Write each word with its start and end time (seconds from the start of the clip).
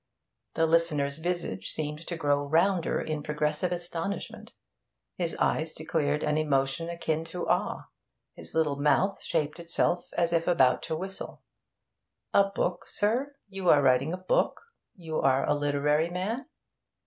The 0.55 0.65
listener's 0.65 1.19
visage 1.19 1.69
seemed 1.69 2.07
to 2.07 2.15
grow 2.15 2.43
rounder 2.43 2.99
in 2.99 3.21
progressive 3.21 3.71
astonishment; 3.71 4.55
his 5.15 5.35
eyes 5.37 5.75
declared 5.75 6.23
an 6.23 6.37
emotion 6.39 6.89
akin 6.89 7.23
to 7.25 7.47
awe; 7.47 7.83
his 8.33 8.55
little 8.55 8.77
mouth 8.77 9.21
shaped 9.21 9.59
itself 9.59 10.09
as 10.13 10.33
if 10.33 10.47
about 10.47 10.81
to 10.89 10.95
whistle. 10.95 11.43
'A 12.33 12.45
book, 12.55 12.87
sir? 12.87 13.35
You 13.47 13.69
are 13.69 13.83
writing 13.83 14.11
a 14.11 14.17
book? 14.17 14.61
You 14.95 15.19
are 15.21 15.47
a 15.47 15.53
literary 15.53 16.09
man?' 16.09 16.47